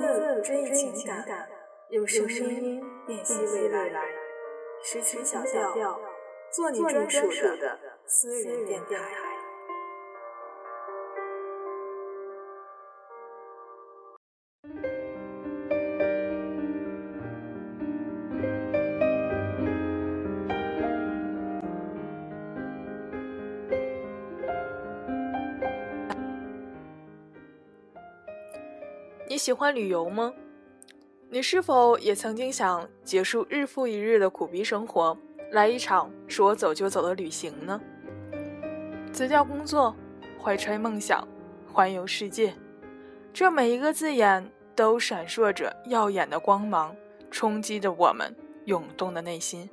[0.00, 1.48] 字追忆情感，
[1.90, 4.02] 用声音辨析未来。
[4.82, 5.42] 时情小
[5.72, 6.00] 调，
[6.52, 7.26] 做你专属
[7.56, 9.23] 的私人电台。
[29.34, 30.32] 你喜欢旅游吗？
[31.28, 35.18] 你是否也曾经想结束日复一日的苦逼生活，
[35.50, 37.80] 来一场说走就走的旅行呢？
[39.12, 39.92] 辞掉工作，
[40.40, 41.26] 怀揣梦想，
[41.66, 42.54] 环游世界，
[43.32, 46.94] 这每一个字眼都闪烁着耀眼的光芒，
[47.28, 48.32] 冲击着我们
[48.66, 49.68] 涌动的内心。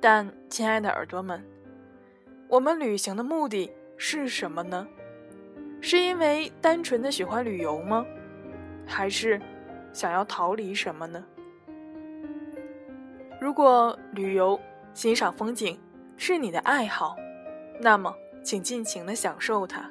[0.00, 1.44] 但，亲爱的耳朵们，
[2.46, 4.86] 我们旅行的目的是什么呢？
[5.80, 8.06] 是因为单纯的喜欢旅游吗？
[8.86, 9.40] 还是
[9.92, 11.24] 想要逃离什么呢？
[13.40, 14.58] 如果旅游、
[14.94, 15.78] 欣赏风景
[16.16, 17.16] 是你的爱好，
[17.80, 19.90] 那么请尽情的享受它。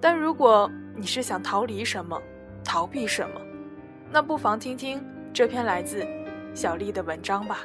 [0.00, 2.20] 但如果你是想逃离什么、
[2.64, 3.40] 逃避什么，
[4.10, 6.06] 那不妨听听这篇来自
[6.54, 7.60] 小丽的文章吧。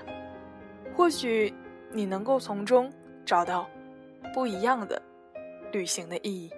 [0.96, 1.54] 或许
[1.92, 2.92] 你能够从中
[3.26, 3.68] 找到
[4.34, 5.02] 不一样的
[5.72, 6.52] 旅行的意义。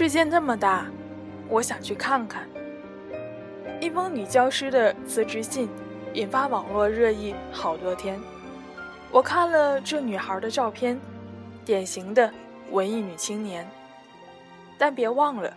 [0.00, 0.86] 世界那么大，
[1.48, 2.48] 我想去看看。
[3.80, 5.68] 一封女教师的辞职信
[6.14, 8.16] 引发网络热议好多天。
[9.10, 10.96] 我看了这女孩的照片，
[11.64, 12.32] 典型的
[12.70, 13.68] 文艺女青年。
[14.78, 15.52] 但别忘了，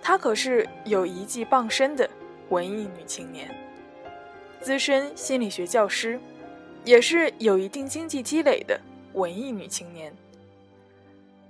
[0.00, 2.08] 她可是有一技傍身的
[2.50, 3.52] 文艺女青年，
[4.60, 6.20] 资深心理学教师，
[6.84, 8.80] 也是有一定经济积累的
[9.14, 10.14] 文艺女青年。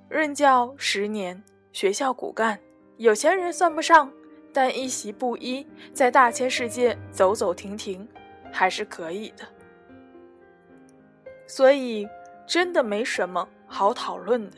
[0.09, 1.43] 任教十年。
[1.73, 2.59] 学校骨干，
[2.97, 4.13] 有钱人算不上，
[4.53, 8.07] 但一袭布衣在大千世界走走停停，
[8.53, 9.45] 还是可以的。
[11.47, 12.09] 所以，
[12.47, 14.57] 真的没什么好讨论的。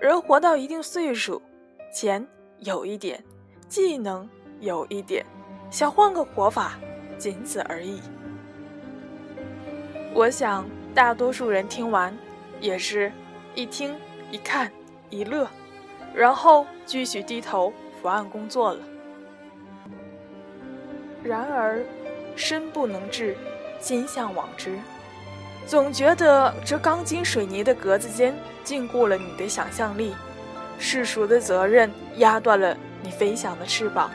[0.00, 1.40] 人活到一定岁数，
[1.92, 2.26] 钱
[2.58, 3.22] 有一点，
[3.68, 4.28] 技能
[4.60, 5.24] 有一点，
[5.70, 6.78] 想换个活法，
[7.16, 8.00] 仅此而已。
[10.12, 12.16] 我想，大多数人听完，
[12.60, 13.10] 也是
[13.54, 13.96] 一听
[14.30, 14.70] 一看
[15.10, 15.48] 一乐。
[16.14, 18.80] 然后继续低头伏案工作了。
[21.22, 21.82] 然而，
[22.36, 23.36] 身不能至，
[23.80, 24.78] 心向往之，
[25.66, 30.14] 总觉得这钢筋水泥的格子间禁锢了你的想象力，
[30.78, 34.10] 世俗的责任压断了你飞翔的翅膀，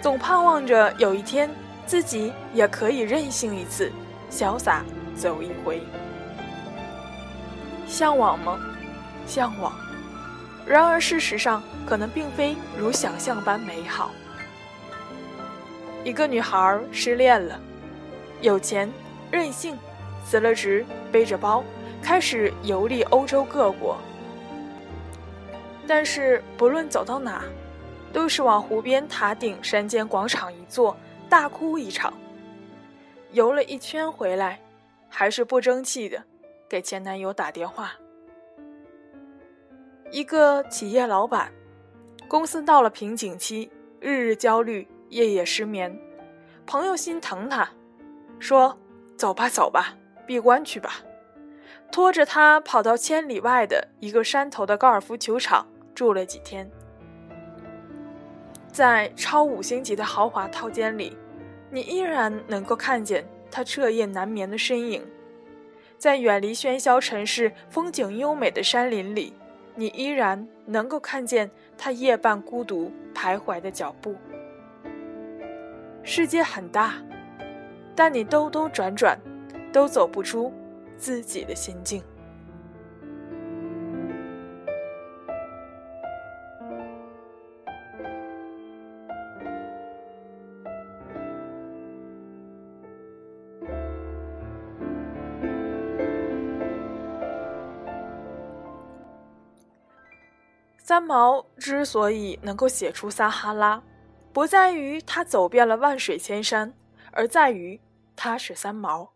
[0.00, 1.50] 总盼望着有一天
[1.86, 3.92] 自己也可以任性一次，
[4.30, 4.82] 潇洒
[5.14, 5.82] 走一回。
[7.86, 8.58] 向往吗？
[9.26, 9.72] 向往。
[10.66, 14.12] 然而，事实上可能并非如想象般美好。
[16.04, 17.60] 一个女孩失恋了，
[18.40, 18.90] 有钱、
[19.30, 19.76] 任性，
[20.24, 21.62] 辞了职，背着包
[22.02, 23.96] 开始游历欧洲各国。
[25.86, 27.42] 但是，不论走到哪，
[28.12, 30.96] 都是往湖边塔顶山间广场一坐，
[31.28, 32.14] 大哭一场。
[33.32, 34.60] 游了一圈回来，
[35.08, 36.22] 还是不争气的，
[36.68, 37.92] 给前男友打电话。
[40.12, 41.50] 一个企业老板，
[42.28, 45.98] 公司到了瓶颈期，日日焦虑，夜夜失眠。
[46.66, 47.66] 朋友心疼他，
[48.38, 48.78] 说
[49.16, 49.96] ：“走吧，走吧，
[50.26, 51.02] 闭关去吧。”
[51.90, 56.70] 拖着他跑到千里外的一个山头的高尔夫球场住了几天。
[58.70, 61.16] 在超五星级的豪华套间里，
[61.70, 65.02] 你依然能够看见他彻夜难眠的身影。
[65.96, 69.32] 在远离喧嚣城市、风景优美的山林里。
[69.74, 74.14] 你依然能够看见他夜半孤独徘徊的脚步。
[76.02, 76.94] 世界很大，
[77.94, 79.18] 但你兜兜转转，
[79.72, 80.52] 都走不出
[80.96, 82.02] 自己的心境。
[100.92, 103.78] 三毛之所以能够写出《撒哈拉》，
[104.30, 106.74] 不在于他走遍了万水千山，
[107.12, 107.80] 而在于
[108.14, 109.14] 他是三毛。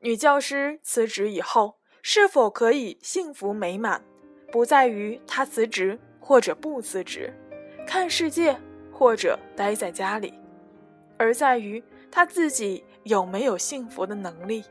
[0.00, 4.04] 女教师辞职以后，是否可以幸福美满，
[4.52, 7.32] 不在于他辞职或者不辞职，
[7.86, 8.54] 看世界
[8.92, 10.34] 或者待在家里，
[11.16, 11.82] 而在于
[12.12, 14.62] 他自己有没有幸福的能力。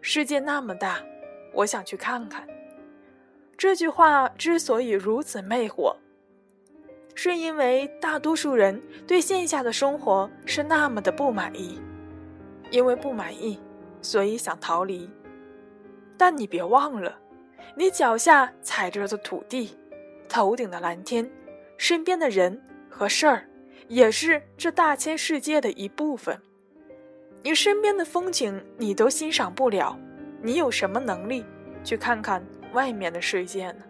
[0.00, 1.02] 世界那么大，
[1.52, 2.46] 我想去看看。
[3.58, 5.96] 这句话之所以如此魅惑，
[7.16, 11.80] 是因为大多数人对线下的生活是那么的不满意，
[12.70, 13.58] 因为不满意，
[14.00, 15.10] 所以想逃离。
[16.16, 17.18] 但你别忘了。
[17.74, 19.76] 你脚下踩着的土地，
[20.28, 21.28] 头顶的蓝天，
[21.76, 23.48] 身边的人和事儿，
[23.88, 26.40] 也是这大千世界的一部分。
[27.42, 29.98] 你身边的风景你都欣赏不了，
[30.42, 31.44] 你有什么能力
[31.82, 32.40] 去看看
[32.72, 33.84] 外面的世界呢？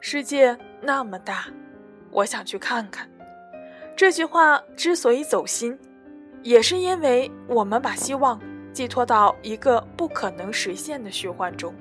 [0.00, 1.46] 世界那么大，
[2.10, 3.08] 我想去看看。
[3.96, 5.78] 这句话之所以走心，
[6.42, 8.40] 也是因为我们把希望。
[8.72, 11.74] 寄托到一个不可能实现的虚幻中，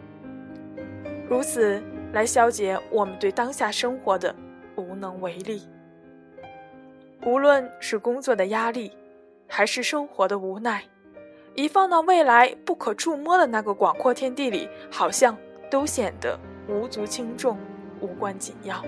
[1.29, 1.81] 如此
[2.11, 4.35] 来消解我们对当下生活的
[4.75, 5.61] 无能为力。
[7.25, 8.91] 无论是工作的压力，
[9.47, 10.83] 还是生活的无奈，
[11.53, 15.37] 一放到未来不可触摸的那个广阔天地里，好像
[15.69, 17.57] 都显得无足轻重、
[17.99, 18.83] 无关紧要。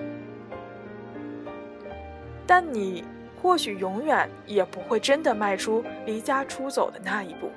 [2.48, 3.04] 但你
[3.42, 7.50] 或许永远也不会真的迈出离家出走的那一步。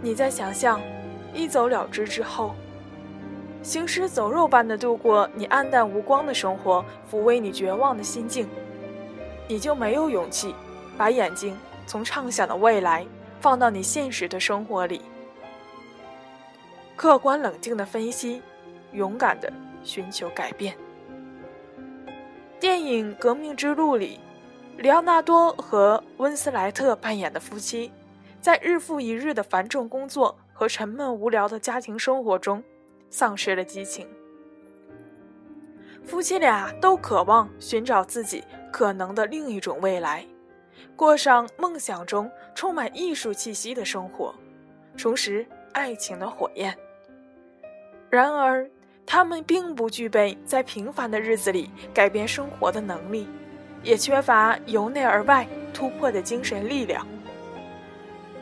[0.00, 0.80] 你在想象
[1.34, 2.54] 一走了之之后，
[3.62, 8.48] 行尸走肉般的度过你黯淡无光的生活，抚慰你绝望的心境，
[9.48, 10.54] 你就没有勇气
[10.96, 11.56] 把眼睛
[11.86, 13.04] 从畅想的未来
[13.40, 15.00] 放到你现实的生活里，
[16.94, 18.42] 客观冷静的分析，
[18.92, 19.50] 勇敢的
[19.82, 20.76] 寻求改变。
[22.60, 24.20] 电影《革命之路》里，
[24.76, 27.90] 里奥纳多和温斯莱特扮演的夫妻。
[28.42, 32.62] 在日复一日的繁重工作和沉闷无聊的家庭生活中，
[33.10, 34.06] 丧失了激情。
[36.06, 38.42] 夫妻俩都渴望寻找自己
[38.72, 40.26] 可能的另一种未来，
[40.96, 44.34] 过上梦想中充满艺术气息的生活，
[44.96, 46.76] 重拾爱情的火焰。
[48.08, 48.68] 然而，
[49.06, 53.28] 他们并不具备在平凡的日子里改变生活的能力，
[53.82, 57.06] 也缺乏由内而外突破的精神力量。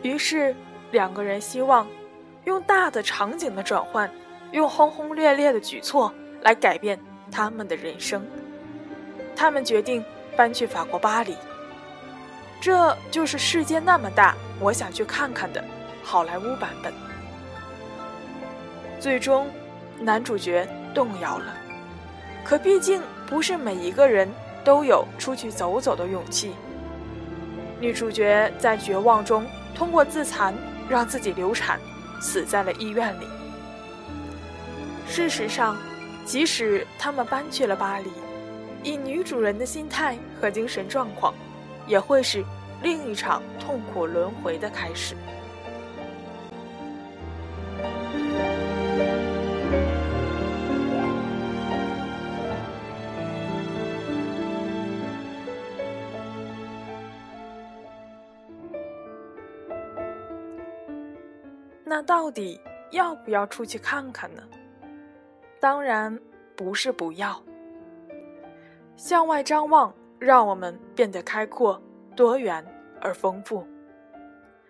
[0.02, 0.54] 于是，
[0.90, 1.86] 两个人希望
[2.44, 4.10] 用大的场景的转换，
[4.52, 6.12] 用轰轰烈烈的举措
[6.42, 6.98] 来改变
[7.30, 8.26] 他们的人生。
[9.36, 10.04] 他们决定
[10.36, 11.36] 搬去法国巴黎。
[12.60, 15.64] 这就是世界那么大，我想去看看的
[16.02, 16.92] 好莱坞版本。
[18.98, 19.48] 最终，
[20.00, 21.54] 男主角动摇了。
[22.44, 24.28] 可毕竟不是每一个人
[24.64, 26.54] 都有出去走走的勇气。
[27.80, 29.46] 女主角在绝望中。
[29.74, 30.52] 通过自残
[30.88, 31.78] 让自己流产，
[32.20, 33.28] 死在了医院里。
[35.06, 35.76] 事实上，
[36.24, 38.10] 即使他们搬去了巴黎，
[38.82, 41.32] 以女主人的心态和精神状况，
[41.88, 42.44] 也会是
[42.82, 45.16] 另一场痛苦轮回的开始。
[61.84, 64.42] 那到底要不要出去看看呢？
[65.58, 66.16] 当然
[66.54, 67.42] 不是不要。
[68.94, 71.80] 向外张望，让我们变得开阔、
[72.16, 72.64] 多元
[73.00, 73.66] 而丰富。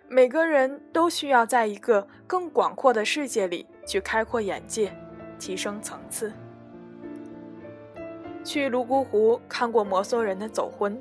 [0.09, 4.91] 每个人都需要在一个更广阔的世界里去开阔眼界，
[5.39, 6.33] 提升层次。
[8.43, 10.99] 去泸沽湖看过摩梭人的走婚，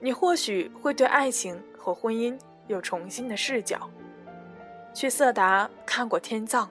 [0.00, 3.90] 你或许会对爱情和婚姻有重新的视角。
[4.94, 6.66] 去色达看过天葬，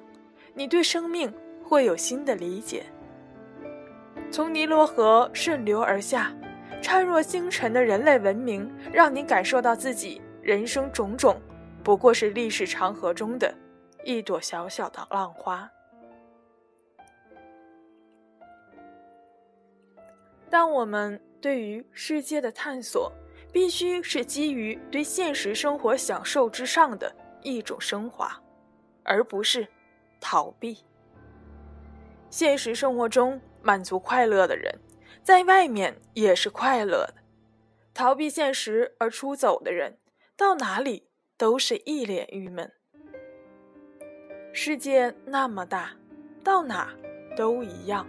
[0.55, 1.32] 你对生命
[1.63, 2.84] 会有新的理解。
[4.32, 6.34] 从尼罗河顺流而下，
[6.86, 11.42] 灿若星辰的人类文明，让你感受到自己人生种种
[11.84, 13.51] 不过是历史长河中的
[14.04, 15.68] 一朵小小的浪花。
[20.48, 23.12] 当我们对于世界的探索，
[23.51, 27.12] 必须是基于对现实生活享受之上的。
[27.42, 28.39] 一种升华，
[29.04, 29.68] 而不是
[30.20, 30.86] 逃避。
[32.30, 34.72] 现实生活中满足快乐的人，
[35.25, 37.15] 在外面也是快乐的；
[37.96, 39.98] 逃避现实而出走的人，
[40.38, 42.72] 到哪里都是一脸郁闷。
[44.53, 45.94] 世界那么大，
[46.44, 46.94] 到哪
[47.36, 48.08] 都一样。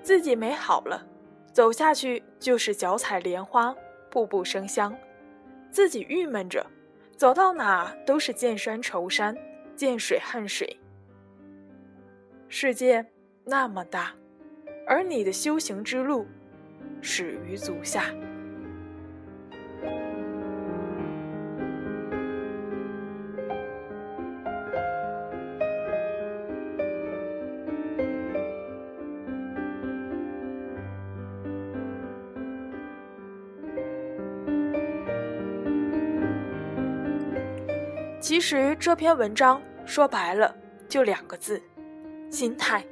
[0.00, 1.04] 自己美好了，
[1.52, 3.74] 走下去就是脚踩莲花，
[4.08, 4.92] 步步生香；
[5.72, 6.64] 自己郁闷着。
[7.16, 9.36] 走到哪都是见山愁山，
[9.74, 10.78] 见水恨水，
[12.48, 13.04] 世界
[13.44, 14.14] 那么大，
[14.92, 16.26] 而你的修行之路
[17.00, 18.12] 始于足下。
[38.20, 40.54] 其实这篇文章说白了
[40.86, 41.62] 就两个字：
[42.30, 42.84] 心态。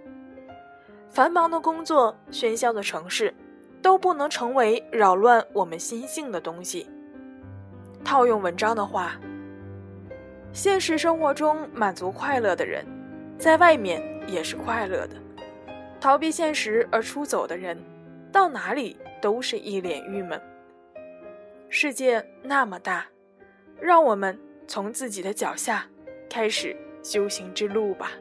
[1.10, 3.34] 繁忙的工作、喧嚣的城市，
[3.82, 6.88] 都不能成为扰乱我们心性的东西。
[8.04, 9.20] 套用文章的话，
[10.52, 12.86] 现实生活中满足快乐的人，
[13.38, 15.16] 在外面也是快乐的；
[16.00, 17.76] 逃避现实而出走的人，
[18.30, 20.40] 到哪里都是一脸郁闷。
[21.68, 23.06] 世界那么大，
[23.80, 24.38] 让我们。
[24.68, 25.84] 从自己的脚下
[26.28, 28.12] 开始修行之路吧。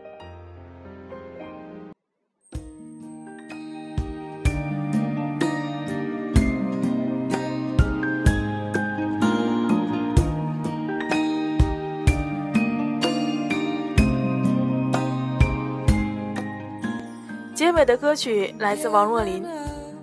[17.79, 19.41] 尾的歌曲来自王若琳，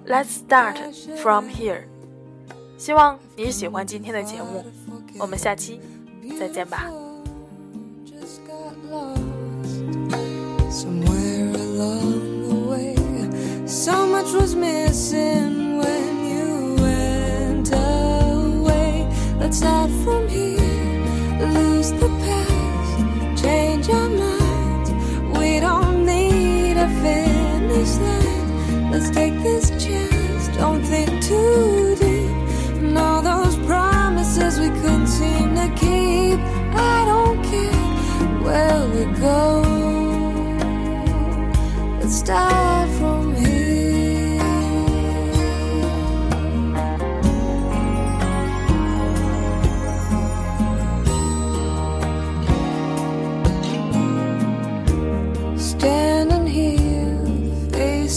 [0.11, 0.76] 《Let's Start
[1.18, 1.75] From Here》。
[2.78, 4.64] 希望你喜欢今天的节目，
[5.18, 5.78] 我们下期。
[6.40, 6.90] 再见吧。
[19.38, 20.46] Let's start from here,
[27.76, 32.30] Let's take this chance, don't think too deep.
[32.80, 36.40] And all those promises we couldn't seem to keep
[36.75, 39.55] I don't care where we go.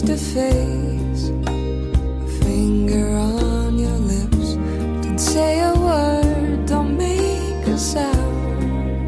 [0.10, 4.56] To face, a finger on your lips,
[5.04, 9.06] don't say a word, don't make a sound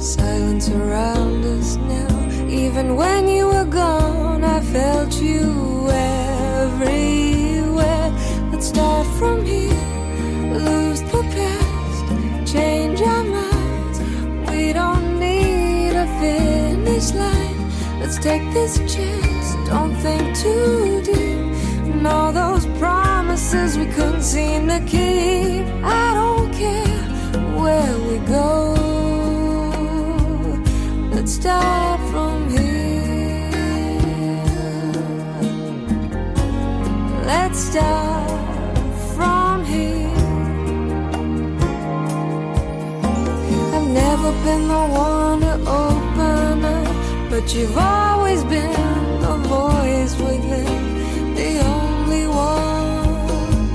[0.00, 2.48] Silence around us now.
[2.48, 8.10] Even when you were gone, I felt you everywhere.
[8.50, 9.74] Let's start from here,
[10.52, 14.00] lose the past, change our minds.
[14.50, 17.70] We don't need a finish line.
[18.00, 21.42] Let's take this chance, don't think too deep.
[21.92, 25.64] And all those promises we couldn't seem to keep.
[25.82, 27.02] I don't care
[27.60, 28.52] where we go.
[31.14, 33.50] Let's start from here.
[37.32, 38.30] Let's start
[39.16, 40.08] from here.
[43.74, 45.54] I've never been the one to
[45.84, 49.03] open up, but you've always been
[50.06, 53.68] the only one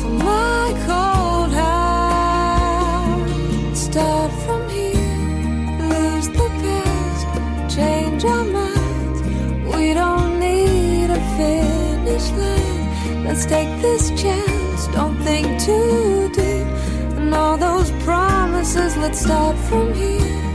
[0.00, 3.28] for my cold heart.
[3.76, 4.94] Start from here.
[5.78, 7.26] Lose the past,
[7.76, 9.20] change our minds.
[9.66, 13.24] We don't need a finish line.
[13.24, 16.66] Let's take this chance, don't think too deep.
[17.18, 20.45] And all those promises, let's start from here.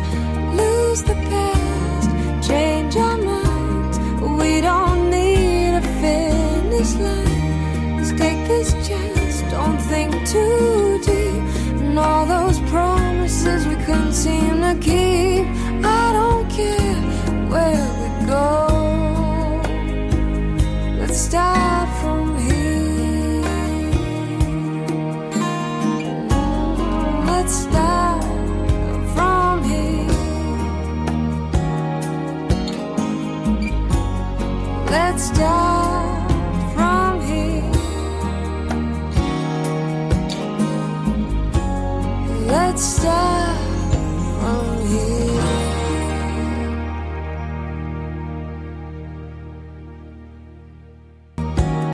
[10.31, 11.43] Too deep.
[11.81, 15.45] And all those promises we couldn't seem to keep.
[15.83, 17.01] I don't care
[17.51, 17.80] where